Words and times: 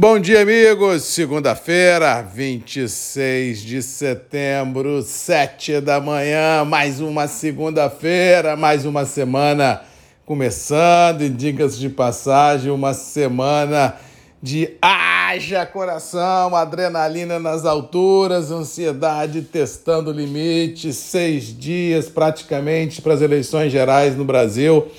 Bom 0.00 0.18
dia, 0.18 0.40
amigos. 0.40 1.02
Segunda-feira, 1.02 2.22
26 2.22 3.60
de 3.60 3.82
setembro, 3.82 5.02
7 5.02 5.78
da 5.78 6.00
manhã. 6.00 6.64
Mais 6.64 7.02
uma 7.02 7.28
segunda-feira, 7.28 8.56
mais 8.56 8.86
uma 8.86 9.04
semana 9.04 9.82
começando. 10.24 11.20
E 11.20 11.28
dicas 11.28 11.78
de 11.78 11.90
passagem, 11.90 12.72
uma 12.72 12.94
semana 12.94 13.96
de 14.42 14.70
haja 14.80 15.66
coração, 15.66 16.56
adrenalina 16.56 17.38
nas 17.38 17.66
alturas, 17.66 18.50
ansiedade 18.50 19.42
testando 19.42 20.10
limites. 20.10 20.96
Seis 20.96 21.54
dias 21.54 22.08
praticamente 22.08 23.02
para 23.02 23.12
as 23.12 23.20
eleições 23.20 23.70
gerais 23.70 24.16
no 24.16 24.24
Brasil. 24.24 24.90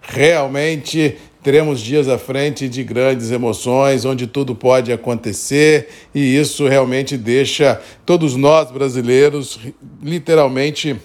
Realmente 0.00 1.18
Teremos 1.46 1.80
dias 1.80 2.08
à 2.08 2.18
frente 2.18 2.68
de 2.68 2.82
grandes 2.82 3.30
emoções, 3.30 4.04
onde 4.04 4.26
tudo 4.26 4.52
pode 4.52 4.92
acontecer, 4.92 5.88
e 6.12 6.36
isso 6.36 6.66
realmente 6.66 7.16
deixa 7.16 7.80
todos 8.04 8.34
nós 8.34 8.72
brasileiros 8.72 9.60
literalmente 10.02 10.96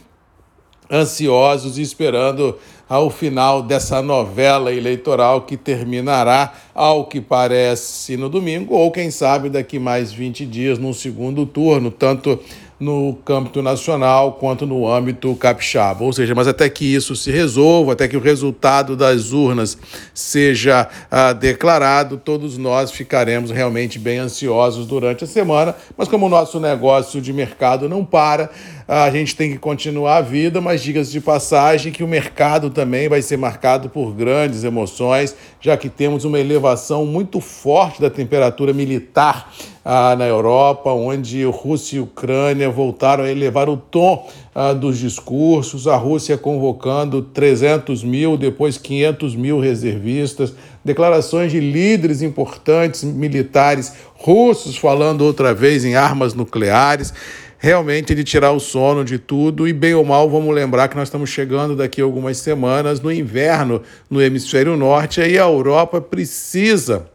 ansiosos 0.89 1.77
e 1.77 1.83
esperando 1.83 2.57
ao 2.89 3.11
final 3.11 3.61
dessa 3.61 4.01
novela 4.01 4.73
eleitoral 4.73 5.43
que 5.43 5.55
terminará, 5.55 6.51
ao 6.73 7.05
que 7.05 7.21
parece, 7.21 8.17
no 8.17 8.27
domingo, 8.27 8.73
ou 8.73 8.91
quem 8.91 9.11
sabe 9.11 9.47
daqui 9.47 9.77
mais 9.77 10.11
20 10.11 10.43
dias, 10.47 10.79
num 10.79 10.91
segundo 10.91 11.45
turno, 11.45 11.91
tanto 11.91 12.39
no 12.81 13.15
âmbito 13.29 13.61
nacional 13.61 14.33
quanto 14.33 14.65
no 14.65 14.91
âmbito 14.91 15.35
capixaba. 15.35 16.03
Ou 16.03 16.11
seja, 16.11 16.33
mas 16.33 16.47
até 16.47 16.67
que 16.67 16.83
isso 16.83 17.15
se 17.15 17.29
resolva, 17.29 17.93
até 17.93 18.07
que 18.07 18.17
o 18.17 18.19
resultado 18.19 18.97
das 18.97 19.31
urnas 19.31 19.77
seja 20.15 20.89
ah, 21.11 21.31
declarado, 21.31 22.17
todos 22.17 22.57
nós 22.57 22.91
ficaremos 22.91 23.51
realmente 23.51 23.99
bem 23.99 24.17
ansiosos 24.17 24.87
durante 24.87 25.23
a 25.23 25.27
semana. 25.27 25.75
Mas 25.95 26.07
como 26.07 26.25
o 26.25 26.29
nosso 26.29 26.59
negócio 26.59 27.21
de 27.21 27.31
mercado 27.31 27.87
não 27.87 28.03
para, 28.03 28.49
a 28.93 29.09
gente 29.09 29.37
tem 29.37 29.49
que 29.49 29.57
continuar 29.57 30.17
a 30.17 30.21
vida, 30.21 30.59
mas 30.59 30.83
diga-se 30.83 31.13
de 31.13 31.21
passagem 31.21 31.93
que 31.93 32.03
o 32.03 32.07
mercado 32.07 32.69
também 32.69 33.07
vai 33.07 33.21
ser 33.21 33.37
marcado 33.37 33.87
por 33.87 34.11
grandes 34.13 34.65
emoções, 34.65 35.33
já 35.61 35.77
que 35.77 35.87
temos 35.87 36.25
uma 36.25 36.37
elevação 36.37 37.05
muito 37.05 37.39
forte 37.39 38.01
da 38.01 38.09
temperatura 38.09 38.73
militar 38.73 39.49
ah, 39.85 40.13
na 40.17 40.27
Europa, 40.27 40.91
onde 40.91 41.41
Rússia 41.45 41.95
e 41.95 41.99
Ucrânia 42.01 42.69
voltaram 42.69 43.23
a 43.23 43.31
elevar 43.31 43.69
o 43.69 43.77
tom 43.77 44.29
ah, 44.53 44.73
dos 44.73 44.99
discursos, 44.99 45.87
a 45.87 45.95
Rússia 45.95 46.37
convocando 46.37 47.21
300 47.21 48.03
mil, 48.03 48.35
depois 48.35 48.77
500 48.77 49.37
mil 49.37 49.61
reservistas, 49.61 50.53
declarações 50.83 51.53
de 51.53 51.61
líderes 51.61 52.21
importantes 52.21 53.05
militares 53.05 53.93
russos 54.15 54.75
falando 54.75 55.21
outra 55.21 55.53
vez 55.53 55.85
em 55.85 55.95
armas 55.95 56.33
nucleares 56.33 57.13
realmente 57.63 58.15
de 58.15 58.23
tirar 58.23 58.51
o 58.51 58.59
sono 58.59 59.05
de 59.05 59.19
tudo. 59.19 59.67
E 59.67 59.71
bem 59.71 59.93
ou 59.93 60.03
mal, 60.03 60.27
vamos 60.27 60.53
lembrar 60.53 60.87
que 60.87 60.97
nós 60.97 61.07
estamos 61.07 61.29
chegando 61.29 61.75
daqui 61.75 62.01
a 62.01 62.03
algumas 62.03 62.37
semanas 62.37 62.99
no 62.99 63.11
inverno 63.11 63.83
no 64.09 64.19
hemisfério 64.19 64.75
norte, 64.75 65.21
e 65.21 65.37
a 65.37 65.43
Europa 65.43 66.01
precisa 66.01 67.07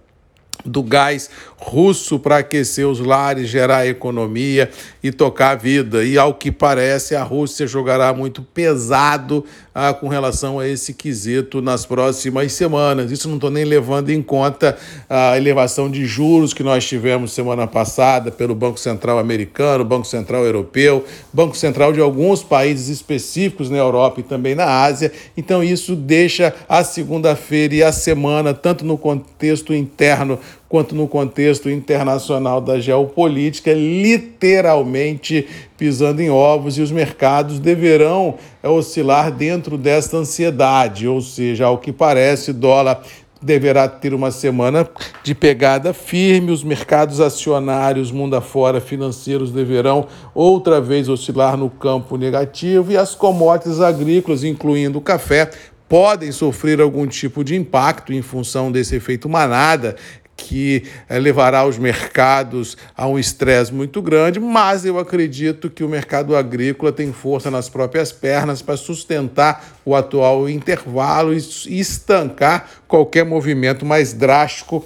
do 0.65 0.85
gás 0.85 1.29
russo 1.59 2.19
para 2.19 2.39
aquecer 2.39 2.87
os 2.87 3.01
lares, 3.01 3.49
gerar 3.49 3.87
economia 3.87 4.71
e 5.03 5.11
tocar 5.11 5.51
a 5.51 5.55
vida. 5.55 6.05
E 6.05 6.19
ao 6.19 6.35
que 6.35 6.53
parece, 6.53 7.15
a 7.15 7.23
Rússia 7.23 7.67
jogará 7.67 8.13
muito 8.13 8.43
pesado 8.43 9.45
ah, 9.75 9.93
com 9.93 10.09
relação 10.09 10.59
a 10.59 10.69
esse 10.69 10.95
quesito 10.95 11.63
nas 11.63 11.87
próximas 11.87 12.53
semanas. 12.53 13.11
Isso 13.11 13.29
não 13.29 13.37
estou 13.37 13.51
nem 13.51 13.65
levando 13.65 14.11
em 14.11 14.23
conta 14.23 14.77
a 15.09 15.37
elevação 15.37 15.91
de 15.91 16.05
juros 16.07 16.53
que 16.53 16.63
nós 16.63 16.87
tivemos 16.87 17.33
semana 17.33 17.67
passada 17.67 18.31
pelo 18.31 18.55
Banco 18.55 18.79
Central 18.79 19.19
americano, 19.19 19.85
Banco 19.85 20.07
Central 20.07 20.45
europeu, 20.45 21.05
Banco 21.33 21.57
Central 21.57 21.93
de 21.93 22.01
alguns 22.01 22.43
países 22.43 22.89
específicos 22.89 23.71
na 23.71 23.79
Europa 23.79 24.21
e 24.21 24.23
também 24.23 24.55
na 24.55 24.83
Ásia. 24.83 25.13
Então, 25.37 25.63
isso 25.63 25.95
deixa 25.95 26.55
a 26.69 26.85
segunda-feira 26.85 27.75
e 27.75 27.83
a 27.83 27.93
semana, 27.93 28.53
tanto 28.55 28.85
no 28.85 28.99
contexto 28.99 29.75
interno 29.75 30.39
quanto 30.69 30.95
no 30.95 31.07
contexto 31.07 31.71
internacional 31.71 32.61
da 32.61 32.81
geopolítica, 32.81 33.73
literalmente 33.73 35.47
pisando 35.77 36.21
em 36.21 36.31
ovos, 36.31 36.77
e 36.79 36.83
os 36.83 36.91
mercados 36.91 37.59
deverão 37.59 38.35
é, 38.63 38.69
oscilar 38.69 39.31
dentro 39.31 39.79
desta 39.79 40.17
ansiedade, 40.17 41.07
ou 41.07 41.21
seja, 41.21 41.67
ao 41.67 41.79
que 41.79 41.93
parece, 41.93 42.53
dólar 42.53 43.03
deverá 43.41 43.87
ter 43.87 44.15
uma 44.15 44.31
semana 44.31 44.89
de 45.23 45.35
pegada 45.35 45.93
firme, 45.93 46.51
os 46.51 46.65
mercados 46.65 47.21
acionários 47.21 48.11
mundo 48.11 48.35
afora 48.35 48.81
financeiros 48.81 49.53
deverão 49.53 50.07
outra 50.35 50.81
vez 50.81 51.09
oscilar 51.09 51.57
no 51.57 51.69
campo 51.69 52.17
negativo 52.17 52.91
e 52.91 52.97
as 52.97 53.15
commodities 53.15 53.81
agrícolas, 53.81 54.43
incluindo 54.43 54.99
o 54.99 55.03
café, 55.03 55.51
podem 55.89 56.33
sofrer 56.33 56.81
algum 56.81 57.07
tipo 57.07 57.45
de 57.45 57.55
impacto 57.55 58.13
em 58.13 58.23
função 58.23 58.73
desse 58.73 58.97
efeito 58.97 59.29
manada 59.29 59.97
que 60.37 60.85
é, 61.09 61.19
levará 61.19 61.67
os 61.67 61.79
mercados 61.79 62.77
a 62.97 63.07
um 63.07 63.19
estresse 63.19 63.73
muito 63.73 64.03
grande, 64.03 64.39
mas 64.39 64.85
eu 64.85 64.99
acredito 64.99 65.71
que 65.71 65.83
o 65.83 65.89
mercado 65.89 66.37
agrícola 66.37 66.93
tem 66.93 67.13
força 67.13 67.51
nas 67.51 67.69
próprias 67.69 68.13
pernas 68.13 68.61
para 68.61 68.77
sustentar 68.77 69.65
o 69.85 69.95
atual 69.95 70.49
intervalo 70.49 71.33
e 71.33 71.81
estancar 71.81 72.69
qualquer 72.87 73.25
movimento 73.25 73.87
mais 73.87 74.13
drástico 74.13 74.85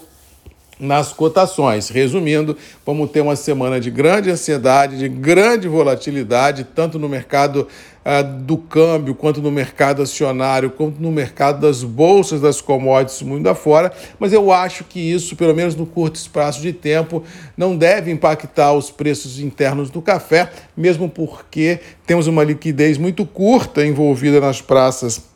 nas 0.81 1.13
cotações. 1.13 1.89
Resumindo, 1.89 2.57
vamos 2.85 3.11
ter 3.11 3.21
uma 3.21 3.37
semana 3.37 3.79
de 3.79 3.91
grande 3.91 4.31
ansiedade, 4.31 4.99
de 4.99 5.09
grande 5.09 5.69
volatilidade, 5.69 6.65
tanto 6.75 6.99
no 6.99 7.09
mercado 7.09 7.69
ah, 8.03 8.23
do 8.23 8.57
câmbio, 8.57 9.15
quanto 9.15 9.43
no 9.43 9.51
mercado 9.51 10.01
acionário, 10.01 10.71
quanto 10.71 11.01
no 11.01 11.13
mercado 11.13 11.61
das 11.61 11.85
bolsas 11.85 12.41
das 12.41 12.61
commodities 12.61 13.21
mundo 13.21 13.47
afora, 13.47 13.93
mas 14.19 14.33
eu 14.33 14.51
acho 14.51 14.85
que 14.85 14.99
isso, 14.99 15.37
pelo 15.37 15.55
menos 15.55 15.77
no 15.77 15.85
curto 15.85 16.17
espaço 16.17 16.63
de 16.63 16.73
tempo, 16.73 17.23
não 17.57 17.77
deve 17.77 18.11
impactar 18.11 18.73
os 18.73 18.91
preços 18.91 19.39
internos 19.39 19.91
do 19.91 20.01
café, 20.01 20.51
mesmo 20.75 21.11
porque 21.11 21.79
temos 22.07 22.27
uma 22.27 22.43
liquidez 22.43 22.97
muito 22.97 23.27
curta 23.27 23.85
envolvida 23.85 24.41
nas 24.41 24.62
praças 24.62 25.30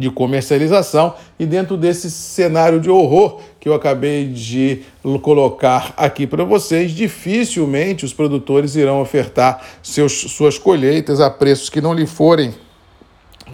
de 0.00 0.10
comercialização 0.10 1.14
e 1.38 1.46
dentro 1.46 1.76
desse 1.76 2.10
cenário 2.10 2.80
de 2.80 2.90
horror 2.90 3.40
que 3.60 3.68
eu 3.68 3.74
acabei 3.74 4.26
de 4.26 4.82
colocar 5.22 5.92
aqui 5.96 6.26
para 6.26 6.42
vocês, 6.42 6.90
dificilmente 6.92 8.04
os 8.04 8.12
produtores 8.12 8.74
irão 8.74 9.00
ofertar 9.00 9.62
seus, 9.82 10.12
suas 10.12 10.58
colheitas 10.58 11.20
a 11.20 11.30
preços 11.30 11.68
que 11.68 11.80
não 11.80 11.92
lhe 11.92 12.06
forem 12.06 12.54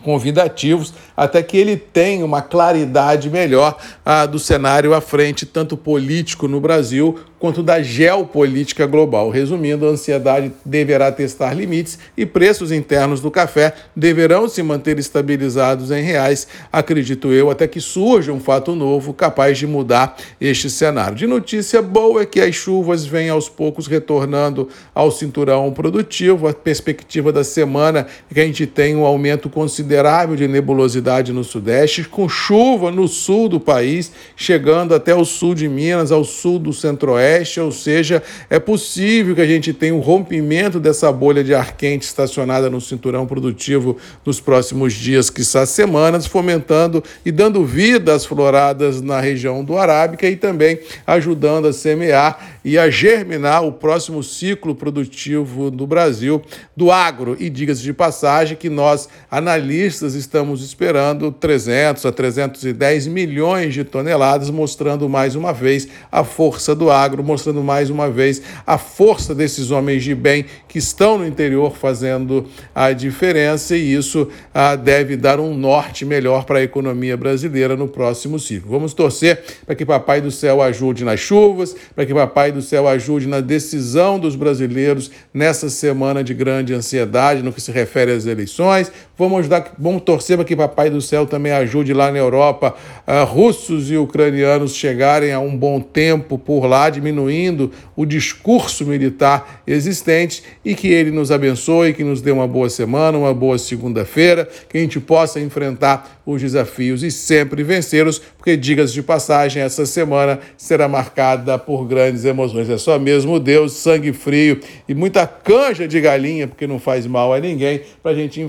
convidativos, 0.06 0.94
até 1.16 1.42
que 1.42 1.56
ele 1.56 1.76
tenha 1.76 2.24
uma 2.24 2.40
claridade 2.40 3.28
melhor 3.28 3.76
ah, 4.04 4.24
do 4.24 4.38
cenário 4.38 4.94
à 4.94 5.00
frente, 5.00 5.44
tanto 5.44 5.76
político 5.76 6.46
no 6.46 6.60
Brasil 6.60 7.18
quanto 7.40 7.62
da 7.62 7.82
geopolítica 7.82 8.86
global. 8.86 9.30
Resumindo, 9.30 9.84
a 9.84 9.90
ansiedade 9.90 10.52
deverá 10.64 11.10
testar 11.10 11.52
limites 11.52 11.98
e 12.16 12.24
preços 12.24 12.70
internos 12.70 13.20
do 13.20 13.30
café 13.30 13.74
deverão 13.94 14.48
se 14.48 14.62
manter 14.62 14.98
estabilizados 14.98 15.90
em 15.90 16.02
reais, 16.02 16.46
acredito 16.72 17.32
eu, 17.32 17.50
até 17.50 17.66
que 17.66 17.80
surja 17.80 18.32
um 18.32 18.40
fato 18.40 18.74
novo 18.74 19.12
capaz 19.12 19.58
de 19.58 19.66
mudar 19.66 20.16
este 20.40 20.70
cenário. 20.70 21.16
De 21.16 21.26
notícia 21.26 21.82
boa 21.82 22.22
é 22.22 22.26
que 22.26 22.40
as 22.40 22.54
chuvas 22.54 23.04
vêm 23.04 23.28
aos 23.28 23.48
poucos 23.48 23.86
retornando 23.86 24.68
ao 24.94 25.10
cinturão 25.10 25.72
produtivo. 25.72 26.48
A 26.48 26.54
perspectiva 26.54 27.32
da 27.32 27.42
semana 27.42 28.06
é 28.30 28.34
que 28.34 28.40
a 28.40 28.44
gente 28.44 28.66
tem 28.66 28.96
um 28.96 29.04
aumento 29.04 29.50
considerável 29.50 29.95
de 30.36 30.48
nebulosidade 30.48 31.32
no 31.32 31.44
sudeste, 31.44 32.04
com 32.04 32.28
chuva 32.28 32.90
no 32.90 33.08
sul 33.08 33.48
do 33.48 33.60
país, 33.60 34.12
chegando 34.36 34.94
até 34.94 35.14
o 35.14 35.24
sul 35.24 35.54
de 35.54 35.68
Minas, 35.68 36.12
ao 36.12 36.24
sul 36.24 36.58
do 36.58 36.72
centro-oeste 36.72 37.16
oeste, 37.26 37.60
ou 37.60 37.72
seja, 37.72 38.22
é 38.48 38.58
possível 38.58 39.34
que 39.34 39.40
a 39.40 39.46
gente 39.46 39.72
tenha 39.72 39.94
um 39.94 40.00
rompimento 40.00 40.78
dessa 40.78 41.10
bolha 41.10 41.42
de 41.42 41.54
ar 41.54 41.76
quente 41.76 42.02
estacionada 42.02 42.70
no 42.70 42.80
cinturão 42.80 43.26
produtivo 43.26 43.96
nos 44.24 44.40
próximos 44.40 44.92
dias, 44.92 45.28
quiçá 45.28 45.66
semanas, 45.66 46.26
fomentando 46.26 47.02
e 47.24 47.32
dando 47.32 47.64
vida 47.64 48.14
às 48.14 48.24
floradas 48.24 49.00
na 49.00 49.20
região 49.20 49.64
do 49.64 49.76
Arábica 49.76 50.28
e 50.28 50.36
também 50.36 50.78
ajudando 51.06 51.66
a 51.68 51.72
semear 51.72 52.55
e 52.66 52.76
a 52.76 52.90
germinar 52.90 53.64
o 53.64 53.70
próximo 53.70 54.24
ciclo 54.24 54.74
produtivo 54.74 55.70
do 55.70 55.86
Brasil 55.86 56.42
do 56.76 56.90
agro. 56.90 57.36
E 57.38 57.48
diga-se 57.48 57.80
de 57.80 57.92
passagem 57.92 58.56
que 58.56 58.68
nós, 58.68 59.08
analistas, 59.30 60.16
estamos 60.16 60.64
esperando 60.64 61.30
300 61.30 62.04
a 62.04 62.10
310 62.10 63.06
milhões 63.06 63.72
de 63.72 63.84
toneladas, 63.84 64.50
mostrando 64.50 65.08
mais 65.08 65.36
uma 65.36 65.52
vez 65.52 65.86
a 66.10 66.24
força 66.24 66.74
do 66.74 66.90
agro, 66.90 67.22
mostrando 67.22 67.62
mais 67.62 67.88
uma 67.88 68.10
vez 68.10 68.42
a 68.66 68.76
força 68.76 69.32
desses 69.32 69.70
homens 69.70 70.02
de 70.02 70.12
bem 70.12 70.46
que 70.66 70.78
estão 70.78 71.18
no 71.18 71.26
interior 71.26 71.76
fazendo 71.76 72.46
a 72.74 72.90
diferença 72.90 73.76
e 73.76 73.94
isso 73.94 74.28
ah, 74.52 74.74
deve 74.74 75.16
dar 75.16 75.38
um 75.38 75.56
norte 75.56 76.04
melhor 76.04 76.44
para 76.44 76.58
a 76.58 76.62
economia 76.64 77.16
brasileira 77.16 77.76
no 77.76 77.86
próximo 77.86 78.40
ciclo. 78.40 78.72
Vamos 78.72 78.92
torcer 78.92 79.40
para 79.64 79.76
que 79.76 79.86
Papai 79.86 80.20
do 80.20 80.32
Céu 80.32 80.60
ajude 80.60 81.04
nas 81.04 81.20
chuvas, 81.20 81.76
para 81.94 82.04
que 82.04 82.12
Papai 82.12 82.55
do 82.56 82.62
Céu 82.62 82.88
ajude 82.88 83.28
na 83.28 83.40
decisão 83.40 84.18
dos 84.18 84.34
brasileiros 84.34 85.10
nessa 85.32 85.70
semana 85.70 86.24
de 86.24 86.34
grande 86.34 86.74
ansiedade 86.74 87.42
no 87.42 87.52
que 87.52 87.60
se 87.60 87.70
refere 87.70 88.10
às 88.10 88.26
eleições. 88.26 88.90
Vamos 89.18 89.38
ajudar, 89.38 89.74
vamos 89.78 90.02
torcer 90.02 90.36
para 90.36 90.44
que 90.44 90.54
Papai 90.54 90.90
do 90.90 91.00
Céu 91.00 91.24
também 91.24 91.50
ajude 91.50 91.94
lá 91.94 92.12
na 92.12 92.18
Europa 92.18 92.74
uh, 93.06 93.24
russos 93.24 93.90
e 93.90 93.96
ucranianos 93.96 94.74
chegarem 94.74 95.32
a 95.32 95.40
um 95.40 95.56
bom 95.56 95.80
tempo 95.80 96.36
por 96.36 96.66
lá, 96.66 96.90
diminuindo 96.90 97.72
o 97.96 98.04
discurso 98.04 98.84
militar 98.84 99.62
existente 99.66 100.42
e 100.62 100.74
que 100.74 100.88
ele 100.88 101.10
nos 101.10 101.32
abençoe, 101.32 101.94
que 101.94 102.04
nos 102.04 102.20
dê 102.20 102.30
uma 102.30 102.46
boa 102.46 102.68
semana, 102.68 103.16
uma 103.16 103.32
boa 103.32 103.56
segunda-feira, 103.56 104.46
que 104.68 104.76
a 104.76 104.80
gente 104.82 105.00
possa 105.00 105.40
enfrentar 105.40 106.20
os 106.26 106.42
desafios 106.42 107.02
e 107.02 107.10
sempre 107.10 107.62
vencê-los, 107.62 108.18
porque, 108.18 108.54
diga-se 108.54 108.92
de 108.92 109.02
passagem, 109.02 109.62
essa 109.62 109.86
semana 109.86 110.40
será 110.58 110.88
marcada 110.88 111.58
por 111.58 111.86
grandes 111.86 112.24
emoções. 112.24 112.68
É 112.68 112.76
só 112.76 112.98
mesmo 112.98 113.40
Deus, 113.40 113.72
sangue 113.72 114.12
frio 114.12 114.60
e 114.86 114.94
muita 114.94 115.26
canja 115.26 115.88
de 115.88 116.00
galinha, 116.00 116.46
porque 116.46 116.66
não 116.66 116.78
faz 116.78 117.06
mal 117.06 117.32
a 117.32 117.40
ninguém, 117.40 117.80
para 118.02 118.10
a 118.10 118.14
gente 118.14 118.40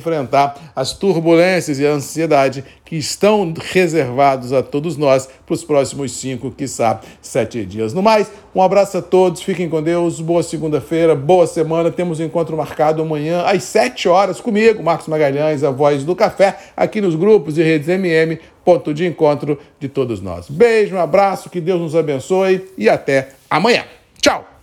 as 0.75 0.93
turbulências 0.93 1.79
e 1.79 1.85
a 1.85 1.91
ansiedade 1.91 2.63
que 2.85 2.95
estão 2.95 3.53
reservados 3.55 4.53
a 4.53 4.63
todos 4.63 4.95
nós 4.97 5.27
para 5.45 5.53
os 5.53 5.63
próximos 5.63 6.11
cinco, 6.13 6.51
quiçá, 6.51 7.01
sete 7.21 7.65
dias. 7.65 7.93
No 7.93 8.01
mais, 8.01 8.31
um 8.55 8.61
abraço 8.61 8.97
a 8.97 9.01
todos, 9.01 9.41
fiquem 9.41 9.69
com 9.69 9.81
Deus, 9.81 10.21
boa 10.21 10.41
segunda-feira, 10.41 11.15
boa 11.15 11.45
semana. 11.45 11.91
Temos 11.91 12.19
um 12.19 12.23
encontro 12.23 12.55
marcado 12.55 13.01
amanhã 13.01 13.43
às 13.45 13.63
sete 13.63 14.07
horas 14.07 14.39
comigo, 14.39 14.81
Marcos 14.81 15.07
Magalhães, 15.07 15.63
a 15.63 15.71
voz 15.71 16.03
do 16.03 16.15
café, 16.15 16.57
aqui 16.75 17.01
nos 17.01 17.15
grupos 17.15 17.57
e 17.57 17.63
redes 17.63 17.87
MM, 17.87 18.39
ponto 18.63 18.93
de 18.93 19.05
encontro 19.05 19.59
de 19.79 19.87
todos 19.87 20.21
nós. 20.21 20.49
Beijo, 20.49 20.95
um 20.95 20.99
abraço, 20.99 21.49
que 21.49 21.61
Deus 21.61 21.79
nos 21.79 21.95
abençoe 21.95 22.67
e 22.77 22.89
até 22.89 23.29
amanhã. 23.49 23.83
Tchau! 24.21 24.56